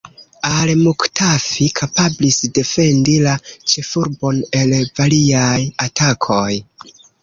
Al-Muktafi 0.51 1.67
kapablis 1.81 2.41
defendi 2.59 3.17
la 3.29 3.37
ĉefurbon 3.53 4.43
el 4.65 4.77
variaj 5.01 5.57
atakoj. 5.89 6.47